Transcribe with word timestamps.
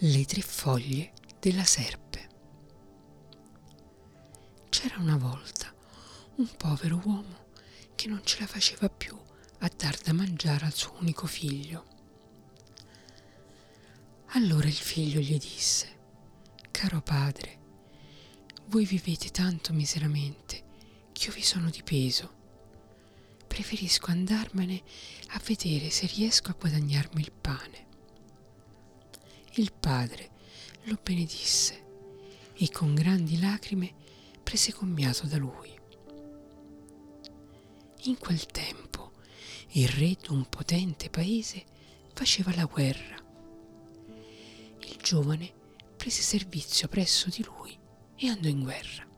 Le 0.00 0.26
tre 0.26 0.42
foglie 0.42 1.14
della 1.40 1.64
serpe. 1.64 2.28
C'era 4.68 4.98
una 4.98 5.16
volta 5.16 5.72
un 6.34 6.46
povero 6.54 7.00
uomo 7.02 7.46
che 7.94 8.06
non 8.06 8.20
ce 8.22 8.40
la 8.40 8.46
faceva 8.46 8.90
più 8.90 9.18
a 9.60 9.70
dar 9.74 9.96
da 9.96 10.12
mangiare 10.12 10.66
al 10.66 10.74
suo 10.74 10.96
unico 11.00 11.26
figlio. 11.26 11.86
Allora 14.32 14.66
il 14.66 14.74
figlio 14.74 15.18
gli 15.18 15.38
disse, 15.38 15.88
caro 16.70 17.00
padre, 17.00 17.58
voi 18.66 18.84
vivete 18.84 19.30
tanto 19.30 19.72
miseramente 19.72 20.62
che 21.12 21.28
io 21.28 21.32
vi 21.32 21.42
sono 21.42 21.70
di 21.70 21.82
peso. 21.82 22.34
Preferisco 23.46 24.10
andarmene 24.10 24.82
a 25.28 25.40
vedere 25.42 25.88
se 25.88 26.06
riesco 26.06 26.50
a 26.50 26.56
guadagnarmi 26.58 27.22
il 27.22 27.32
pane. 27.32 27.85
Il 29.58 29.72
padre 29.72 30.30
lo 30.82 30.98
benedisse 31.02 31.84
e 32.52 32.70
con 32.70 32.94
grandi 32.94 33.40
lacrime 33.40 33.90
prese 34.42 34.70
commiato 34.70 35.26
da 35.26 35.38
lui. 35.38 35.74
In 38.02 38.18
quel 38.18 38.44
tempo 38.44 39.12
il 39.70 39.88
re 39.88 40.14
d'un 40.22 40.46
potente 40.50 41.08
paese 41.08 41.64
faceva 42.12 42.54
la 42.54 42.66
guerra. 42.66 43.16
Il 44.80 44.96
giovane 45.00 45.50
prese 45.96 46.20
servizio 46.20 46.86
presso 46.88 47.30
di 47.30 47.42
lui 47.42 47.74
e 48.14 48.28
andò 48.28 48.48
in 48.48 48.62
guerra. 48.62 49.08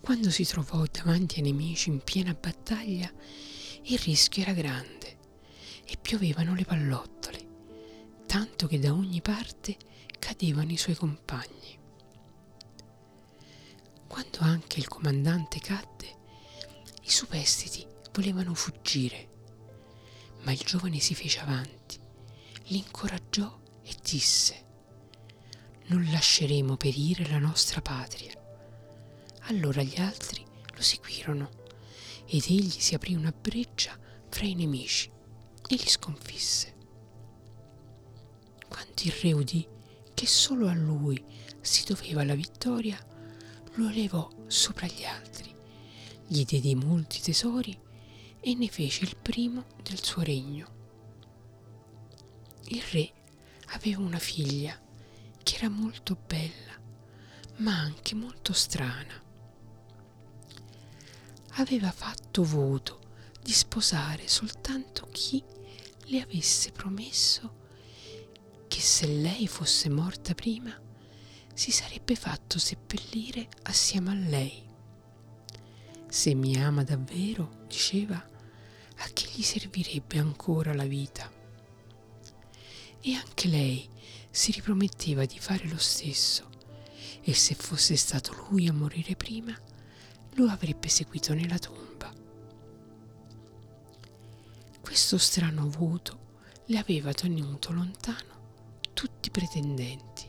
Quando 0.00 0.30
si 0.30 0.44
trovò 0.44 0.82
davanti 0.90 1.36
ai 1.36 1.42
nemici 1.42 1.90
in 1.90 2.00
piena 2.02 2.34
battaglia, 2.34 3.08
il 3.84 3.98
rischio 3.98 4.42
era 4.42 4.52
grande 4.52 5.16
e 5.84 5.96
piovevano 5.96 6.56
le 6.56 6.64
pallottole 6.64 7.37
tanto 8.28 8.66
che 8.66 8.78
da 8.78 8.92
ogni 8.92 9.22
parte 9.22 9.78
cadevano 10.18 10.70
i 10.70 10.76
suoi 10.76 10.94
compagni. 10.94 11.78
Quando 14.06 14.38
anche 14.40 14.78
il 14.78 14.86
comandante 14.86 15.58
cadde, 15.60 16.16
i 17.04 17.10
superstiti 17.10 17.86
volevano 18.12 18.52
fuggire, 18.52 19.28
ma 20.42 20.52
il 20.52 20.58
giovane 20.58 20.98
si 21.00 21.14
fece 21.14 21.40
avanti, 21.40 21.98
li 22.66 22.76
incoraggiò 22.76 23.58
e 23.82 23.94
disse, 24.02 24.66
non 25.86 26.06
lasceremo 26.10 26.76
perire 26.76 27.26
la 27.30 27.38
nostra 27.38 27.80
patria. 27.80 28.32
Allora 29.44 29.82
gli 29.82 29.98
altri 29.98 30.44
lo 30.74 30.82
seguirono 30.82 31.48
ed 32.26 32.44
egli 32.46 32.78
si 32.78 32.94
aprì 32.94 33.14
una 33.14 33.32
breccia 33.32 33.98
fra 34.28 34.44
i 34.44 34.54
nemici 34.54 35.10
e 35.66 35.74
li 35.74 35.88
sconfisse 35.88 36.76
il 39.06 39.12
re 39.12 39.32
udì 39.32 39.66
che 40.14 40.26
solo 40.26 40.68
a 40.68 40.74
lui 40.74 41.22
si 41.60 41.84
doveva 41.84 42.24
la 42.24 42.34
vittoria, 42.34 42.98
lo 43.74 43.88
elevò 43.88 44.28
sopra 44.46 44.86
gli 44.86 45.04
altri, 45.04 45.54
gli 46.26 46.44
diede 46.44 46.74
molti 46.74 47.20
tesori 47.20 47.78
e 48.40 48.54
ne 48.54 48.68
fece 48.68 49.04
il 49.04 49.16
primo 49.16 49.66
del 49.82 50.02
suo 50.02 50.22
regno. 50.22 50.76
Il 52.68 52.82
re 52.90 53.12
aveva 53.68 54.00
una 54.00 54.18
figlia 54.18 54.78
che 55.42 55.56
era 55.56 55.68
molto 55.68 56.16
bella, 56.26 56.76
ma 57.56 57.78
anche 57.78 58.14
molto 58.14 58.52
strana. 58.52 59.22
Aveva 61.52 61.90
fatto 61.90 62.44
voto 62.44 63.00
di 63.42 63.52
sposare 63.52 64.28
soltanto 64.28 65.08
chi 65.10 65.42
le 66.04 66.20
avesse 66.20 66.70
promesso 66.72 67.66
che 68.78 68.84
se 68.84 69.08
lei 69.08 69.48
fosse 69.48 69.88
morta 69.88 70.34
prima 70.34 70.72
si 71.52 71.72
sarebbe 71.72 72.14
fatto 72.14 72.60
seppellire 72.60 73.48
assieme 73.62 74.10
a 74.12 74.14
lei. 74.14 74.62
Se 76.08 76.32
mi 76.32 76.56
ama 76.62 76.84
davvero, 76.84 77.64
diceva, 77.66 78.14
a 78.14 79.08
che 79.12 79.28
gli 79.34 79.42
servirebbe 79.42 80.20
ancora 80.20 80.72
la 80.74 80.84
vita? 80.84 81.28
E 83.00 83.14
anche 83.14 83.48
lei 83.48 83.90
si 84.30 84.52
riprometteva 84.52 85.24
di 85.24 85.40
fare 85.40 85.66
lo 85.66 85.78
stesso 85.78 86.48
e 87.20 87.34
se 87.34 87.56
fosse 87.56 87.96
stato 87.96 88.46
lui 88.48 88.68
a 88.68 88.72
morire 88.72 89.16
prima, 89.16 89.58
lo 90.34 90.46
avrebbe 90.46 90.86
seguito 90.86 91.34
nella 91.34 91.58
tomba. 91.58 92.14
Questo 94.80 95.18
strano 95.18 95.68
voto 95.68 96.36
le 96.66 96.78
aveva 96.78 97.12
tenuto 97.12 97.72
lontano 97.72 98.37
tutti 98.98 99.30
pretendenti. 99.30 100.28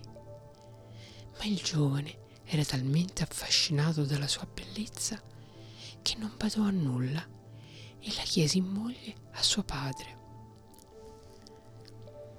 Ma 1.39 1.43
il 1.45 1.55
giovane 1.55 2.27
era 2.43 2.63
talmente 2.63 3.23
affascinato 3.23 4.05
dalla 4.05 4.27
sua 4.27 4.45
bellezza 4.45 5.19
che 6.03 6.15
non 6.19 6.35
badò 6.37 6.61
a 6.61 6.69
nulla 6.69 7.27
e 7.97 8.13
la 8.15 8.21
chiese 8.21 8.59
in 8.59 8.67
moglie 8.67 9.15
a 9.31 9.41
suo 9.41 9.63
padre. 9.63 10.17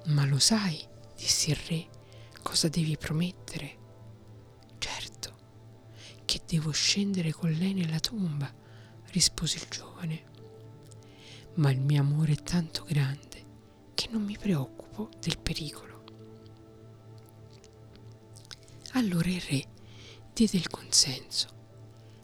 Ma 0.05 0.25
lo 0.25 0.39
sai, 0.39 0.81
disse 1.17 1.51
il 1.51 1.57
re, 1.67 1.89
cosa 2.43 2.69
devi 2.69 2.97
promettere? 2.97 3.79
Certo, 4.79 5.35
che 6.25 6.43
devo 6.47 6.71
scendere 6.71 7.33
con 7.33 7.51
lei 7.51 7.75
nella 7.75 7.99
tomba, 7.99 8.49
rispose 9.07 9.57
il 9.57 9.67
giovane. 9.69 10.25
Ma 11.55 11.73
il 11.73 11.81
mio 11.81 12.01
amore 12.01 12.35
è 12.35 12.43
tanto 12.45 12.85
grande 12.85 13.47
che 13.95 14.07
non 14.13 14.23
mi 14.23 14.39
preoccupo 14.39 15.09
del 15.19 15.37
pericolo. 15.37 15.91
Allora 18.95 19.29
il 19.29 19.41
re 19.41 19.65
diede 20.35 20.57
il 20.57 20.69
consenso 20.69 21.49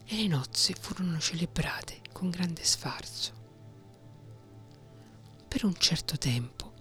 e 0.05 0.17
le 0.17 0.27
nozze 0.27 0.75
furono 0.79 1.17
celebrate 1.19 2.01
con 2.11 2.29
grande 2.29 2.63
sfarzo. 2.63 3.33
Per 5.47 5.63
un 5.63 5.75
certo 5.77 6.17
tempo 6.17 6.73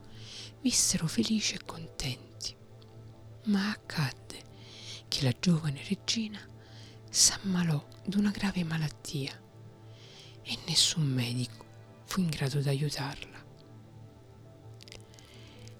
vissero 0.61 1.07
felici 1.07 1.55
e 1.55 1.65
contenti, 1.65 2.55
ma 3.45 3.71
accadde 3.71 4.43
che 5.07 5.23
la 5.23 5.35
giovane 5.39 5.81
regina 5.87 6.41
s'ammalò 7.09 7.87
d'una 8.05 8.31
grave 8.31 8.65
malattia 8.65 9.41
e 10.43 10.59
nessun 10.67 11.07
medico 11.07 11.65
fu 12.05 12.21
in 12.21 12.29
grado 12.29 12.61
di 12.61 12.69
aiutarla. 12.69 13.45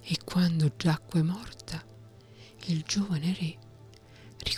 E 0.01 0.19
quando 0.25 0.73
giacque 0.77 1.23
morta, 1.23 1.85
il 2.67 2.83
giovane 2.85 3.35
re 3.35 3.66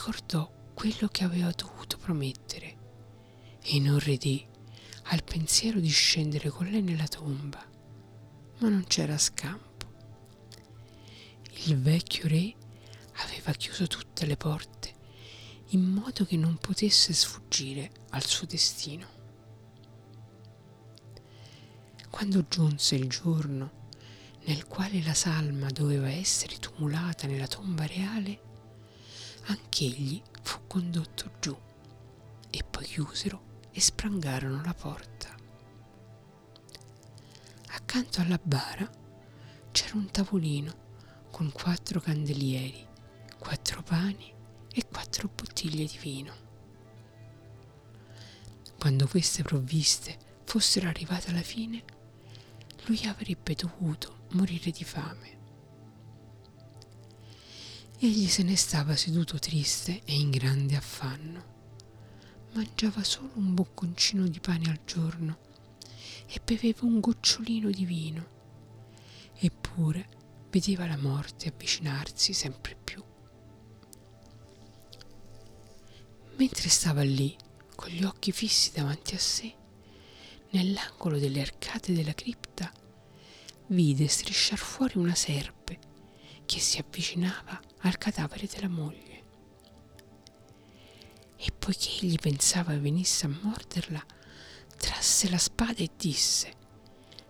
ricordò 0.08 0.50
quello 0.72 1.06
che 1.08 1.24
aveva 1.24 1.50
dovuto 1.50 1.98
promettere 1.98 2.76
e 3.62 3.76
inorridì 3.76 4.46
al 5.10 5.22
pensiero 5.22 5.80
di 5.80 5.88
scendere 5.88 6.48
con 6.48 6.66
lei 6.66 6.80
nella 6.80 7.06
tomba, 7.06 7.62
ma 8.58 8.68
non 8.70 8.84
c'era 8.86 9.18
scampo. 9.18 9.66
Il 11.66 11.78
vecchio 11.78 12.26
re 12.26 12.54
aveva 13.16 13.52
chiuso 13.52 13.86
tutte 13.86 14.24
le 14.24 14.38
porte 14.38 14.94
in 15.72 15.84
modo 15.84 16.24
che 16.24 16.38
non 16.38 16.56
potesse 16.56 17.12
sfuggire 17.12 17.90
al 18.10 18.24
suo 18.24 18.46
destino. 18.46 19.06
Quando 22.08 22.46
giunse 22.48 22.94
il 22.94 23.08
giorno 23.10 23.86
nel 24.44 24.64
quale 24.66 25.02
la 25.02 25.12
salma 25.12 25.68
doveva 25.68 26.08
essere 26.08 26.56
tumulata 26.58 27.26
nella 27.26 27.46
tomba 27.46 27.84
reale, 27.84 28.46
anch'egli 29.48 30.20
fu 30.42 30.60
condotto 30.66 31.30
giù 31.40 31.56
e 32.50 32.64
poi 32.64 32.84
chiusero 32.84 33.42
e 33.70 33.80
sprangarono 33.80 34.62
la 34.62 34.74
porta. 34.74 35.34
Accanto 37.68 38.20
alla 38.20 38.38
bara 38.42 38.88
c'era 39.70 39.96
un 39.96 40.10
tavolino 40.10 40.86
con 41.30 41.50
quattro 41.52 42.00
candelieri, 42.00 42.86
quattro 43.38 43.82
pani 43.82 44.32
e 44.72 44.86
quattro 44.86 45.30
bottiglie 45.34 45.84
di 45.86 45.98
vino. 45.98 46.46
Quando 48.78 49.06
queste 49.06 49.42
provviste 49.42 50.18
fossero 50.44 50.88
arrivate 50.88 51.30
alla 51.30 51.42
fine, 51.42 51.84
lui 52.86 53.04
avrebbe 53.06 53.54
dovuto 53.54 54.26
morire 54.32 54.70
di 54.70 54.84
fame. 54.84 55.37
Egli 58.00 58.28
se 58.28 58.44
ne 58.44 58.54
stava 58.54 58.94
seduto 58.94 59.40
triste 59.40 60.02
e 60.04 60.14
in 60.14 60.30
grande 60.30 60.76
affanno. 60.76 61.56
Mangiava 62.52 63.02
solo 63.02 63.30
un 63.34 63.54
bocconcino 63.54 64.28
di 64.28 64.38
pane 64.38 64.70
al 64.70 64.78
giorno 64.84 65.38
e 66.28 66.40
beveva 66.44 66.86
un 66.86 67.00
gocciolino 67.00 67.70
di 67.70 67.84
vino. 67.84 68.26
Eppure 69.34 70.08
vedeva 70.48 70.86
la 70.86 70.96
morte 70.96 71.48
avvicinarsi 71.48 72.32
sempre 72.32 72.76
più. 72.76 73.02
Mentre 76.36 76.68
stava 76.68 77.02
lì, 77.02 77.36
con 77.74 77.88
gli 77.90 78.04
occhi 78.04 78.30
fissi 78.30 78.70
davanti 78.70 79.16
a 79.16 79.18
sé, 79.18 79.52
nell'angolo 80.50 81.18
delle 81.18 81.40
arcate 81.40 81.92
della 81.92 82.14
cripta, 82.14 82.72
vide 83.66 84.06
strisciar 84.06 84.56
fuori 84.58 84.98
una 84.98 85.16
serpe 85.16 85.80
che 86.46 86.60
si 86.60 86.78
avvicinava 86.78 87.60
al 87.82 87.98
cadavere 87.98 88.46
della 88.46 88.68
moglie. 88.68 89.24
E 91.36 91.52
poiché 91.56 92.04
egli 92.04 92.16
pensava 92.16 92.76
venisse 92.78 93.26
a 93.26 93.38
morderla, 93.42 94.04
trasse 94.76 95.30
la 95.30 95.38
spada 95.38 95.78
e 95.78 95.90
disse, 95.96 96.52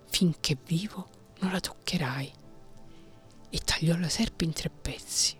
finché 0.06 0.56
vivo 0.64 1.08
non 1.40 1.52
la 1.52 1.60
toccherai, 1.60 2.32
e 3.50 3.58
tagliò 3.58 3.96
la 3.96 4.08
serpe 4.08 4.44
in 4.44 4.52
tre 4.52 4.70
pezzi. 4.70 5.36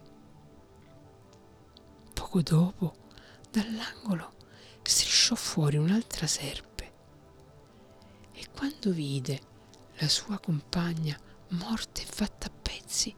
Poco 2.12 2.42
dopo, 2.42 2.94
dall'angolo, 3.50 4.34
strisciò 4.82 5.34
fuori 5.34 5.76
un'altra 5.76 6.26
serpe, 6.26 6.92
e 8.32 8.46
quando 8.54 8.92
vide 8.92 9.40
la 9.98 10.08
sua 10.08 10.38
compagna 10.38 11.18
morta 11.48 12.02
e 12.02 12.04
fatta 12.04 12.46
a 12.48 12.50
pezzi, 12.50 13.14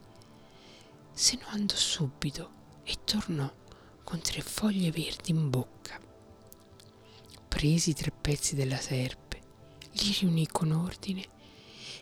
se 1.21 1.35
ne 1.35 1.45
andò 1.49 1.75
subito 1.75 2.79
e 2.81 2.97
tornò 3.03 3.47
con 4.03 4.19
tre 4.21 4.41
foglie 4.41 4.89
verdi 4.89 5.29
in 5.29 5.51
bocca. 5.51 6.01
Presi 7.47 7.93
tre 7.93 8.09
pezzi 8.09 8.55
della 8.55 8.79
serpe, 8.79 9.39
li 9.91 10.13
riunì 10.13 10.47
con 10.47 10.71
ordine 10.71 11.21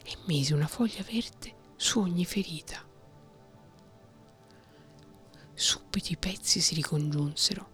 e 0.06 0.16
mise 0.28 0.54
una 0.54 0.70
foglia 0.70 1.04
verde 1.04 1.74
su 1.76 2.00
ogni 2.00 2.24
ferita. 2.24 2.82
Subito 5.54 6.14
i 6.14 6.18
pezzi 6.18 6.62
si 6.62 6.74
ricongiunsero, 6.76 7.72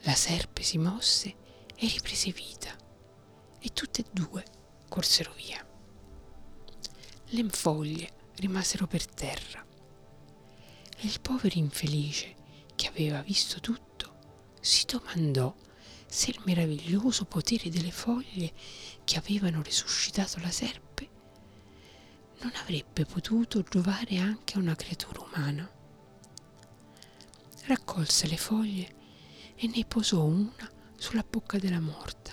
la 0.00 0.14
serpe 0.16 0.64
si 0.64 0.78
mosse 0.78 1.36
e 1.76 1.86
riprese 1.86 2.32
vita 2.32 2.76
e 3.60 3.68
tutte 3.72 4.00
e 4.00 4.06
due 4.10 4.44
corsero 4.88 5.32
via. 5.34 5.64
Le 7.26 7.48
foglie 7.50 8.12
rimasero 8.38 8.88
per 8.88 9.06
terra 9.06 9.64
il 11.06 11.20
povero 11.20 11.58
infelice 11.58 12.34
che 12.74 12.88
aveva 12.88 13.20
visto 13.20 13.60
tutto 13.60 14.14
si 14.60 14.86
domandò 14.86 15.54
se 16.06 16.30
il 16.30 16.40
meraviglioso 16.44 17.24
potere 17.24 17.70
delle 17.70 17.90
foglie 17.90 18.52
che 19.04 19.18
avevano 19.18 19.62
resuscitato 19.62 20.38
la 20.40 20.50
serpe 20.50 21.10
non 22.40 22.52
avrebbe 22.56 23.04
potuto 23.04 23.62
giovare 23.62 24.18
anche 24.18 24.54
a 24.54 24.58
una 24.58 24.74
creatura 24.74 25.20
umana. 25.20 25.70
Raccolse 27.64 28.26
le 28.26 28.36
foglie 28.36 28.94
e 29.54 29.66
ne 29.68 29.84
posò 29.86 30.22
una 30.22 30.70
sulla 30.96 31.24
bocca 31.28 31.58
della 31.58 31.80
morta 31.80 32.32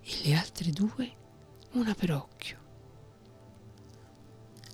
e 0.00 0.20
le 0.22 0.34
altre 0.34 0.70
due 0.70 1.16
una 1.72 1.94
per 1.94 2.12
occhio. 2.12 2.62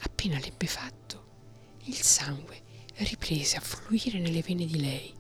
Appena 0.01 0.39
l'ebbe 0.39 0.67
fatto, 0.67 1.79
il 1.85 1.97
sangue 1.97 2.63
riprese 3.05 3.57
a 3.57 3.61
fluire 3.61 4.19
nelle 4.19 4.43
vene 4.43 4.67
di 4.67 4.81
lei, 4.81 5.15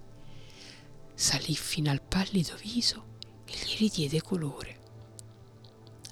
salì 1.14 1.54
fino 1.54 1.90
al 1.90 2.02
pallido 2.02 2.56
viso 2.56 3.18
e 3.44 3.52
gli 3.52 3.76
ridiede 3.78 4.22
colore. 4.22 4.78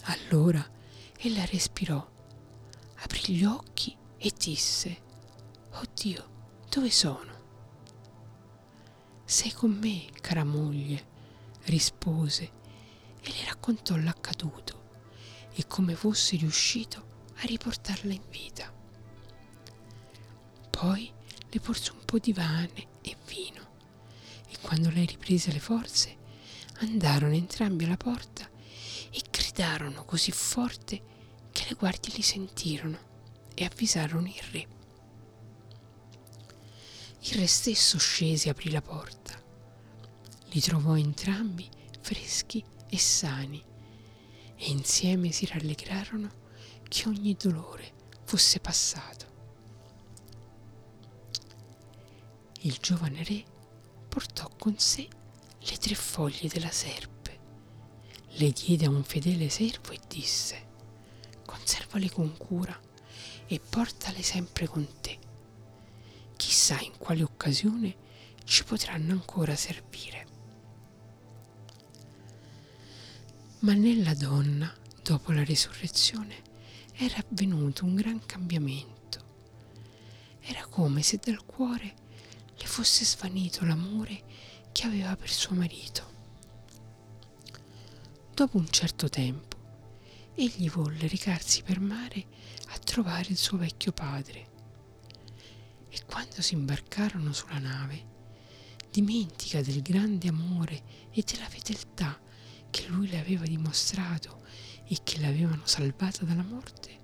Allora 0.03 0.67
ella 1.19 1.44
respirò, 1.47 2.06
aprì 2.97 3.35
gli 3.35 3.44
occhi 3.44 3.97
e 4.17 4.32
disse, 4.37 5.06
Oddio, 5.73 6.29
dove 6.69 6.91
sono? 6.91 7.37
Sei 9.25 9.53
con 9.53 9.70
me, 9.73 10.06
cara 10.20 10.44
moglie, 10.44 11.06
rispose 11.65 12.44
e 13.20 13.31
le 13.31 13.44
raccontò 13.44 13.97
l'accaduto 13.97 14.87
e 15.53 15.67
come 15.67 15.94
fosse 15.94 16.37
riuscito 16.37 17.06
a 17.37 17.47
riportarla 17.47 18.12
in 18.12 18.23
vita. 18.31 18.73
Poi 20.70 21.12
le 21.50 21.61
porse 21.61 21.93
un 21.93 22.05
po' 22.05 22.19
di 22.19 22.33
pane 22.33 22.87
e 23.00 23.17
vino 23.27 23.67
e 24.49 24.56
quando 24.61 24.91
lei 24.91 25.06
riprese 25.06 25.50
le 25.53 25.61
forze 25.61 26.17
andarono 26.81 27.35
entrambi 27.35 27.85
alla 27.85 27.97
porta 27.97 28.49
e 29.11 29.23
gridarono 29.31 30.05
così 30.05 30.31
forte 30.31 31.03
che 31.50 31.65
le 31.69 31.75
guardie 31.75 32.12
li 32.15 32.23
sentirono 32.23 32.99
e 33.55 33.65
avvisarono 33.65 34.27
il 34.27 34.43
re. 34.53 34.69
Il 37.21 37.35
re 37.35 37.47
stesso 37.47 37.99
scese 37.99 38.47
e 38.47 38.51
aprì 38.51 38.71
la 38.71 38.81
porta. 38.81 39.37
Li 40.51 40.61
trovò 40.61 40.97
entrambi 40.97 41.69
freschi 42.01 42.65
e 42.89 42.99
sani 42.99 43.62
e 44.56 44.71
insieme 44.71 45.33
si 45.33 45.47
rallegrarono 45.47 46.31
che 46.89 47.09
ogni 47.09 47.35
dolore 47.35 47.93
fosse 48.25 48.61
passato. 48.61 49.28
Il 52.62 52.78
giovane 52.81 53.22
re 53.22 53.44
portò 54.08 54.50
con 54.58 54.78
sé 54.78 55.08
le 55.60 55.76
tre 55.76 55.94
foglie 55.94 56.49
della 56.49 56.70
serpe, 56.70 57.38
le 58.31 58.50
diede 58.50 58.87
a 58.87 58.90
un 58.90 59.05
fedele 59.05 59.49
servo 59.49 59.93
e 59.93 60.00
disse, 60.08 60.66
conservale 61.44 62.10
con 62.10 62.37
cura 62.37 62.78
e 63.46 63.60
portale 63.60 64.22
sempre 64.22 64.66
con 64.66 64.87
te. 65.00 65.19
Chissà 66.37 66.81
in 66.81 66.96
quale 66.99 67.22
occasione 67.22 67.96
ci 68.44 68.64
potranno 68.64 69.12
ancora 69.12 69.55
servire. 69.55 70.26
Ma 73.60 73.72
nella 73.75 74.14
donna, 74.14 74.72
dopo 75.02 75.32
la 75.32 75.43
risurrezione, 75.43 76.43
era 76.94 77.16
avvenuto 77.16 77.84
un 77.84 77.94
gran 77.94 78.25
cambiamento. 78.25 78.96
Era 80.40 80.64
come 80.66 81.02
se 81.02 81.19
dal 81.22 81.44
cuore 81.44 82.06
le 82.58 82.66
fosse 82.66 83.05
svanito 83.05 83.64
l'amore 83.64 84.22
che 84.72 84.87
aveva 84.87 85.16
per 85.16 85.31
suo 85.31 85.55
marito. 85.55 86.16
Dopo 88.34 88.56
un 88.56 88.69
certo 88.69 89.08
tempo, 89.08 89.56
egli 90.34 90.69
volle 90.69 91.08
recarsi 91.08 91.62
per 91.62 91.81
mare 91.81 92.26
a 92.69 92.78
trovare 92.78 93.28
il 93.31 93.37
suo 93.37 93.58
vecchio 93.58 93.93
padre. 93.93 94.56
E 95.88 96.00
quando 96.05 96.43
si 96.43 96.55
imbarcarono 96.55 97.32
sulla 97.32 97.58
nave, 97.58 98.16
dimentica 98.90 99.60
del 99.62 99.81
grande 99.82 100.28
amore 100.28 100.82
e 101.12 101.25
della 101.25 101.49
fedeltà 101.49 102.20
che 102.70 102.87
lui 102.88 103.08
le 103.08 103.19
aveva 103.19 103.44
dimostrato 103.44 104.43
e 104.87 104.99
che 105.02 105.20
l'avevano 105.20 105.62
salvata 105.64 106.25
dalla 106.25 106.43
morte, 106.43 106.96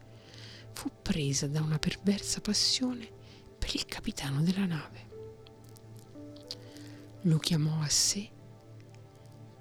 fu 0.72 0.90
presa 1.02 1.46
da 1.46 1.60
una 1.60 1.78
perversa 1.78 2.40
passione 2.40 3.08
per 3.58 3.74
il 3.74 3.86
capitano 3.86 4.42
della 4.42 4.66
nave 4.66 5.03
lo 7.26 7.38
chiamò 7.38 7.80
a 7.80 7.88
sé, 7.88 8.30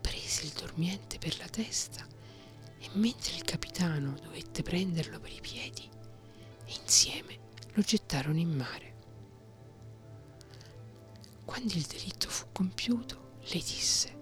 prese 0.01 0.43
il 0.43 0.51
dormiente 0.51 1.17
per 1.17 1.38
la 1.38 1.48
testa 1.48 2.05
e 2.77 2.89
mentre 2.93 3.36
il 3.36 3.43
capitano 3.43 4.15
dovette 4.22 4.63
prenderlo 4.63 5.20
per 5.20 5.32
i 5.32 5.39
piedi, 5.39 5.89
insieme 6.65 7.39
lo 7.74 7.82
gettarono 7.82 8.38
in 8.38 8.50
mare. 8.50 8.91
Quando 11.46 11.74
il 11.74 11.84
delitto 11.84 12.27
fu 12.29 12.48
compiuto, 12.51 13.38
le 13.39 13.60
disse, 13.60 14.22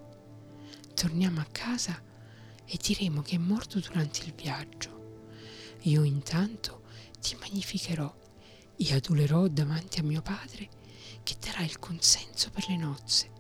torniamo 0.93 1.39
a 1.39 1.47
casa 1.51 1.99
e 2.63 2.77
diremo 2.79 3.23
che 3.23 3.35
è 3.35 3.39
morto 3.39 3.79
durante 3.79 4.23
il 4.23 4.33
viaggio. 4.33 4.99
Io 5.81 6.03
intanto 6.03 6.83
ti 7.19 7.35
magnificherò 7.39 8.15
e 8.75 8.93
adulerò 8.93 9.47
davanti 9.47 9.99
a 9.99 10.03
mio 10.03 10.21
padre 10.21 10.69
che 11.23 11.35
darà 11.39 11.61
il 11.61 11.79
consenso 11.79 12.49
per 12.49 12.67
le 12.67 12.77
nozze 12.77 13.31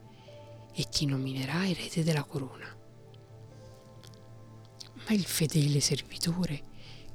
e 0.73 0.83
ti 0.89 1.05
nominerà 1.05 1.67
erede 1.67 2.03
della 2.03 2.23
corona. 2.23 2.77
Ma 4.93 5.13
il 5.13 5.25
fedele 5.25 5.79
servitore, 5.79 6.63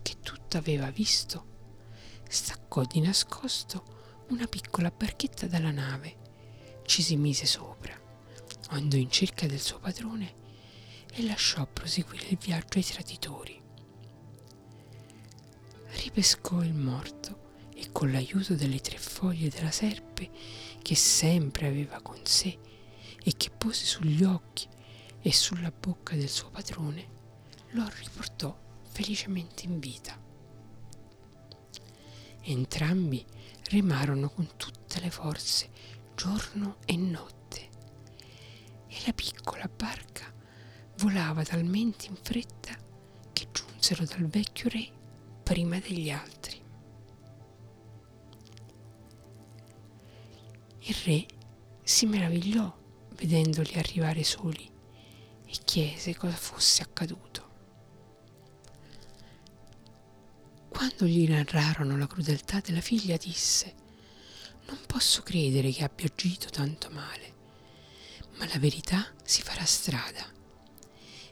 che 0.02 0.16
tutto 0.20 0.56
aveva 0.56 0.90
visto, 0.90 1.54
staccò 2.28 2.82
di 2.84 3.00
nascosto 3.00 4.24
una 4.28 4.46
piccola 4.46 4.90
barchetta 4.90 5.46
dalla 5.46 5.70
nave, 5.70 6.24
ci 6.84 7.02
si 7.02 7.16
mise 7.16 7.46
sopra, 7.46 7.98
andò 8.70 8.96
in 8.96 9.10
cerca 9.10 9.46
del 9.46 9.60
suo 9.60 9.78
padrone 9.78 10.44
e 11.12 11.22
lasciò 11.24 11.66
proseguire 11.66 12.28
il 12.28 12.38
viaggio 12.38 12.78
ai 12.78 12.84
traditori. 12.84 13.62
Ripescò 16.02 16.62
il 16.62 16.74
morto 16.74 17.45
e 17.78 17.92
con 17.92 18.10
l'aiuto 18.10 18.54
delle 18.54 18.80
tre 18.80 18.96
foglie 18.96 19.50
della 19.50 19.70
serpe 19.70 20.30
che 20.80 20.94
sempre 20.94 21.66
aveva 21.66 22.00
con 22.00 22.18
sé 22.24 22.58
e 23.22 23.36
che 23.36 23.50
pose 23.50 23.84
sugli 23.84 24.24
occhi 24.24 24.66
e 25.20 25.32
sulla 25.32 25.70
bocca 25.70 26.14
del 26.14 26.28
suo 26.28 26.48
padrone, 26.50 27.08
lo 27.70 27.86
riportò 28.00 28.56
felicemente 28.88 29.64
in 29.64 29.78
vita. 29.78 30.18
Entrambi 32.42 33.24
remarono 33.70 34.30
con 34.30 34.48
tutte 34.56 35.00
le 35.00 35.10
forze, 35.10 35.68
giorno 36.14 36.76
e 36.84 36.96
notte, 36.96 37.68
e 38.86 38.96
la 39.04 39.12
piccola 39.12 39.68
barca 39.68 40.32
volava 40.98 41.42
talmente 41.42 42.06
in 42.06 42.16
fretta 42.22 42.74
che 43.32 43.48
giunsero 43.50 44.04
dal 44.04 44.26
vecchio 44.28 44.70
re 44.70 44.88
prima 45.42 45.78
degli 45.78 46.10
altri. 46.10 46.35
Il 50.88 50.94
re 51.04 51.26
si 51.82 52.06
meravigliò 52.06 52.72
vedendoli 53.16 53.74
arrivare 53.74 54.22
soli 54.22 54.70
e 55.44 55.56
chiese 55.64 56.14
cosa 56.14 56.36
fosse 56.36 56.82
accaduto. 56.82 57.44
Quando 60.68 61.06
gli 61.06 61.28
narrarono 61.28 61.96
la 61.96 62.06
crudeltà 62.06 62.60
della 62.60 62.80
figlia, 62.80 63.16
disse, 63.16 63.74
non 64.66 64.78
posso 64.86 65.22
credere 65.22 65.72
che 65.72 65.82
abbia 65.82 66.06
agito 66.06 66.50
tanto 66.50 66.88
male, 66.90 67.34
ma 68.36 68.46
la 68.46 68.58
verità 68.60 69.12
si 69.24 69.42
farà 69.42 69.64
strada. 69.64 70.24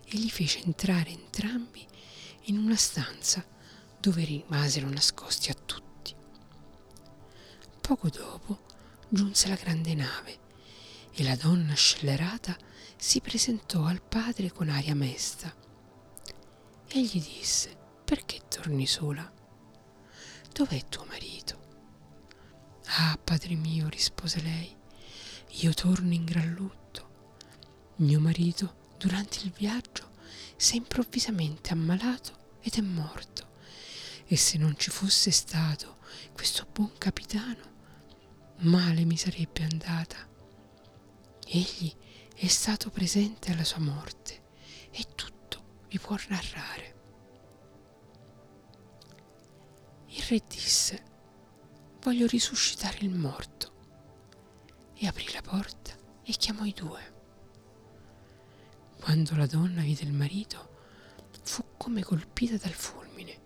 E 0.04 0.16
li 0.16 0.30
fece 0.30 0.64
entrare 0.64 1.10
entrambi 1.10 1.86
in 2.46 2.58
una 2.58 2.76
stanza 2.76 3.46
dove 4.00 4.24
rimasero 4.24 4.88
nascosti 4.88 5.50
a 5.50 5.54
tutti. 5.54 6.12
Poco 7.80 8.08
dopo 8.08 8.72
giunse 9.14 9.46
la 9.46 9.54
grande 9.54 9.94
nave 9.94 10.38
e 11.12 11.22
la 11.22 11.36
donna 11.36 11.74
scellerata 11.74 12.56
si 12.96 13.20
presentò 13.20 13.84
al 13.84 14.02
padre 14.02 14.50
con 14.50 14.68
aria 14.68 14.96
mesta. 14.96 15.54
Egli 16.88 17.22
disse, 17.22 17.76
perché 18.04 18.40
torni 18.48 18.86
sola? 18.86 19.32
Dov'è 20.52 20.88
tuo 20.88 21.04
marito? 21.04 21.62
Ah, 22.98 23.16
padre 23.22 23.54
mio, 23.54 23.88
rispose 23.88 24.40
lei, 24.42 24.74
io 25.60 25.72
torno 25.74 26.12
in 26.12 26.24
gran 26.24 26.52
lutto. 26.52 27.12
Mio 27.96 28.18
marito, 28.18 28.92
durante 28.98 29.38
il 29.44 29.52
viaggio, 29.52 30.10
si 30.56 30.74
è 30.74 30.76
improvvisamente 30.78 31.72
ammalato 31.72 32.56
ed 32.60 32.74
è 32.74 32.80
morto. 32.80 33.52
E 34.26 34.36
se 34.36 34.58
non 34.58 34.76
ci 34.76 34.90
fosse 34.90 35.30
stato 35.30 35.98
questo 36.32 36.66
buon 36.72 36.92
capitano, 36.98 37.73
male 38.58 39.04
mi 39.04 39.16
sarebbe 39.16 39.62
andata. 39.62 40.16
Egli 41.46 41.92
è 42.34 42.46
stato 42.46 42.90
presente 42.90 43.52
alla 43.52 43.64
sua 43.64 43.80
morte 43.80 44.42
e 44.90 45.06
tutto 45.14 45.82
vi 45.88 45.98
può 45.98 46.16
narrare. 46.28 46.92
Il 50.08 50.22
re 50.28 50.42
disse, 50.46 51.02
voglio 52.00 52.26
risuscitare 52.26 52.98
il 53.00 53.10
morto. 53.10 53.72
E 54.94 55.06
aprì 55.06 55.30
la 55.32 55.42
porta 55.42 55.92
e 56.22 56.32
chiamò 56.32 56.64
i 56.64 56.72
due. 56.72 57.12
Quando 59.00 59.36
la 59.36 59.46
donna 59.46 59.82
vide 59.82 60.04
il 60.04 60.12
marito, 60.12 60.70
fu 61.42 61.64
come 61.76 62.02
colpita 62.02 62.56
dal 62.56 62.72
fulmine, 62.72 63.42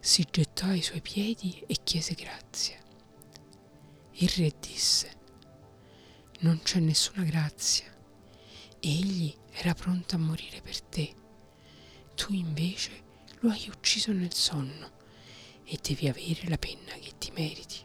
si 0.00 0.26
gettò 0.30 0.66
ai 0.66 0.80
suoi 0.80 1.02
piedi 1.02 1.62
e 1.66 1.76
chiese 1.82 2.14
grazia. 2.14 2.78
Il 4.18 4.30
re 4.30 4.50
disse, 4.58 5.10
non 6.40 6.62
c'è 6.62 6.80
nessuna 6.80 7.22
grazia, 7.22 7.84
egli 8.80 9.34
era 9.50 9.74
pronto 9.74 10.14
a 10.14 10.18
morire 10.18 10.62
per 10.62 10.80
te, 10.80 11.14
tu 12.14 12.32
invece 12.32 13.04
lo 13.40 13.50
hai 13.50 13.68
ucciso 13.68 14.12
nel 14.12 14.32
sonno 14.32 14.90
e 15.64 15.78
devi 15.82 16.08
avere 16.08 16.48
la 16.48 16.56
penna 16.56 16.94
che 16.94 17.12
ti 17.18 17.30
meriti. 17.32 17.84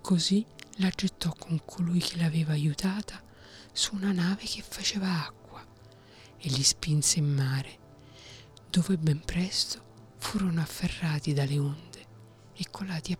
Così 0.00 0.46
la 0.76 0.90
gettò 0.90 1.32
con 1.36 1.60
colui 1.64 1.98
che 1.98 2.18
l'aveva 2.18 2.52
aiutata 2.52 3.20
su 3.72 3.96
una 3.96 4.12
nave 4.12 4.44
che 4.44 4.62
faceva 4.62 5.26
acqua 5.26 5.66
e 6.38 6.48
li 6.48 6.62
spinse 6.62 7.18
in 7.18 7.34
mare, 7.34 7.78
dove 8.70 8.96
ben 8.96 9.24
presto 9.24 10.14
furono 10.18 10.60
afferrati 10.60 11.32
dalle 11.32 11.58
onde 11.58 12.06
e 12.54 12.66
colati 12.70 13.12
a 13.12 13.18